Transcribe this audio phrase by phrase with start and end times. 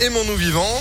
[0.00, 0.80] Aimons-nous vivants.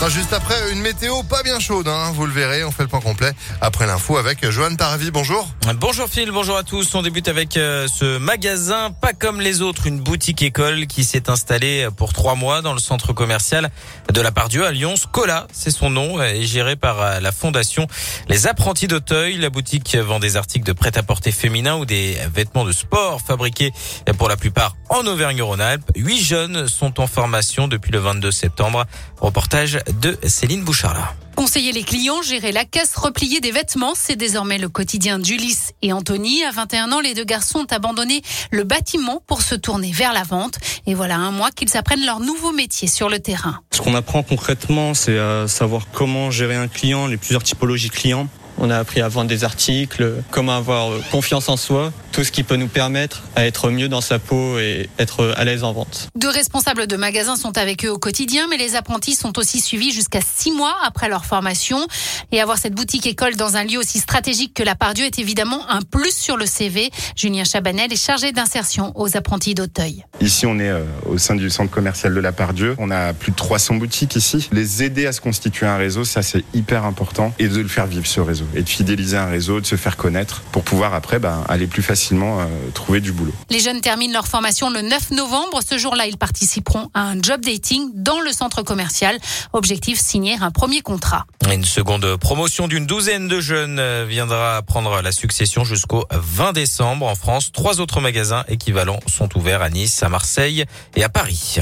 [0.00, 2.10] Ça juste après une météo pas bien chaude, hein.
[2.14, 5.48] vous le verrez, on fait le point complet après l'info avec Johan Paravi, bonjour.
[5.76, 6.94] Bonjour Phil, bonjour à tous.
[6.94, 11.30] On débute avec euh, ce magasin, pas comme les autres, une boutique école qui s'est
[11.30, 13.70] installée pour trois mois dans le centre commercial
[14.12, 14.96] de la Pardieu à Lyon.
[14.96, 17.86] Scola, c'est son nom, est géré par euh, la fondation
[18.28, 19.36] Les Apprentis d'Auteuil.
[19.36, 23.72] La boutique vend des articles de prêt-à-porter féminin ou des vêtements de sport fabriqués
[24.18, 25.90] pour la plupart en Auvergne-Rhône-Alpes.
[25.96, 28.84] Huit jeunes sont en formation depuis le 22 septembre.
[29.20, 31.14] Reportage de Céline Bouchard.
[31.36, 35.92] Conseiller les clients, gérer la caisse, replier des vêtements, c'est désormais le quotidien d'Ulysse et
[35.92, 36.44] Anthony.
[36.44, 40.22] À 21 ans, les deux garçons ont abandonné le bâtiment pour se tourner vers la
[40.22, 40.58] vente.
[40.86, 43.58] Et voilà un mois qu'ils apprennent leur nouveau métier sur le terrain.
[43.72, 48.28] Ce qu'on apprend concrètement, c'est à savoir comment gérer un client, les plusieurs typologies clients.
[48.58, 52.44] On a appris à vendre des articles, comment avoir confiance en soi, tout ce qui
[52.44, 56.08] peut nous permettre à être mieux dans sa peau et être à l'aise en vente.
[56.14, 59.90] Deux responsables de magasins sont avec eux au quotidien, mais les apprentis sont aussi suivis
[59.90, 61.84] jusqu'à six mois après leur formation.
[62.30, 65.68] Et avoir cette boutique école dans un lieu aussi stratégique que la Pardieu est évidemment
[65.68, 66.92] un plus sur le CV.
[67.16, 70.04] Julien Chabanel est chargé d'insertion aux apprentis d'Auteuil.
[70.20, 72.76] Ici, on est euh, au sein du centre commercial de la Pardieu.
[72.78, 74.48] On a plus de 300 boutiques ici.
[74.52, 77.34] Les aider à se constituer un réseau, ça c'est hyper important.
[77.40, 78.46] Et de le faire vivre ce réseau.
[78.54, 81.82] Et de fidéliser un réseau, de se faire connaître pour pouvoir après ben, aller plus
[81.82, 83.32] facilement euh, trouver du boulot.
[83.50, 85.60] Les jeunes terminent leur formation le 9 novembre.
[85.68, 89.18] Ce jour-là, ils participeront à un job dating dans le centre commercial.
[89.52, 91.26] Objectif, signer un premier contrat.
[91.52, 97.06] Une seconde promotion d'une douzaine de jeunes euh, viendra prendre la succession jusqu'au 20 décembre
[97.06, 97.52] en France.
[97.52, 100.64] Trois autres magasins équivalents sont ouverts à Nice, à Marseille
[100.96, 101.58] et à Paris.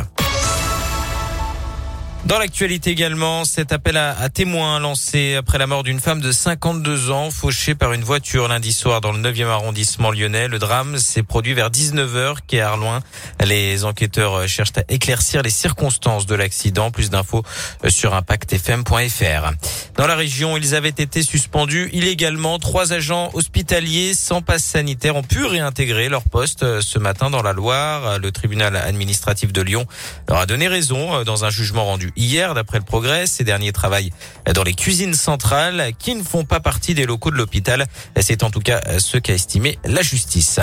[2.24, 7.10] Dans l'actualité également, cet appel à, témoins lancé après la mort d'une femme de 52
[7.10, 10.46] ans fauchée par une voiture lundi soir dans le 9e arrondissement lyonnais.
[10.46, 13.00] Le drame s'est produit vers 19h quai Arloin.
[13.44, 16.92] Les enquêteurs cherchent à éclaircir les circonstances de l'accident.
[16.92, 17.42] Plus d'infos
[17.88, 19.50] sur impactfm.fr.
[19.96, 22.60] Dans la région, ils avaient été suspendus illégalement.
[22.60, 27.52] Trois agents hospitaliers sans passe sanitaire ont pu réintégrer leur poste ce matin dans la
[27.52, 28.20] Loire.
[28.20, 29.86] Le tribunal administratif de Lyon
[30.28, 33.27] leur a donné raison dans un jugement rendu hier, d'après le progrès.
[33.27, 34.12] Ces derniers travaillent
[34.55, 37.86] dans les cuisines centrales qui ne font pas partie des locaux de l'hôpital.
[38.20, 40.61] C'est en tout cas ce qu'a estimé la justice.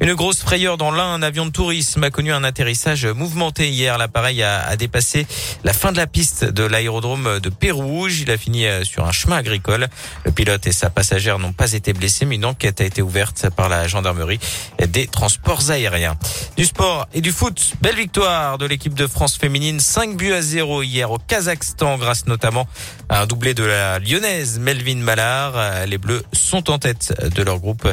[0.00, 3.98] Une grosse frayeur dans l'un, un avion de tourisme a connu un atterrissage mouvementé hier.
[3.98, 5.26] L'appareil a, a, dépassé
[5.64, 8.20] la fin de la piste de l'aérodrome de Pérouge.
[8.20, 9.88] Il a fini euh, sur un chemin agricole.
[10.24, 13.48] Le pilote et sa passagère n'ont pas été blessés, mais une enquête a été ouverte
[13.50, 14.40] par la gendarmerie
[14.88, 16.16] des transports aériens.
[16.60, 17.72] Du sport et du foot.
[17.80, 19.80] Belle victoire de l'équipe de France féminine.
[19.80, 22.68] 5 buts à 0 hier au Kazakhstan grâce notamment
[23.08, 25.86] à un doublé de la lyonnaise Melvin Mallard.
[25.86, 27.88] Les Bleus sont en tête de leur groupe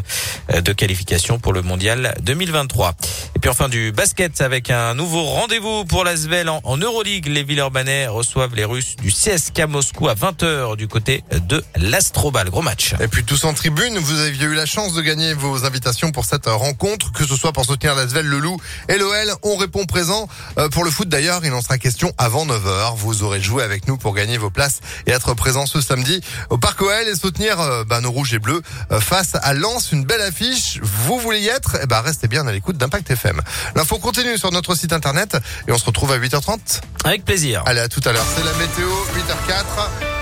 [0.54, 2.94] de qualification pour le mondial 2023.
[3.38, 7.28] Et puis enfin du basket avec un nouveau rendez-vous pour l'Asvel en, en Euroleague.
[7.28, 12.50] Les Villeurbanais reçoivent les Russes du CSK Moscou à 20h du côté de l'Astrobal.
[12.50, 12.96] Gros match.
[13.00, 16.26] Et puis tous en tribune, vous aviez eu la chance de gagner vos invitations pour
[16.26, 18.57] cette rencontre, que ce soit pour soutenir l'Asvel, le Loup
[18.90, 19.34] et l'OL.
[19.44, 20.28] On répond présent.
[20.58, 22.96] Euh, pour le foot d'ailleurs, il en sera question avant 9h.
[22.98, 26.58] Vous aurez joué avec nous pour gagner vos places et être présent ce samedi au
[26.58, 27.58] Parc OL et soutenir
[27.88, 29.92] bah, nos rouges et bleus euh, face à Lens.
[29.92, 30.80] Une belle affiche.
[30.82, 31.78] Vous voulez y être?
[31.82, 33.42] Eh ben restez bien à l'écoute d'Impact FM.
[33.76, 35.38] L'info continue sur notre site internet
[35.68, 36.82] et on se retrouve à 8h30.
[37.04, 37.64] Avec plaisir.
[37.66, 38.26] Allez, à tout à l'heure.
[38.36, 40.17] C'est la météo, 8h04.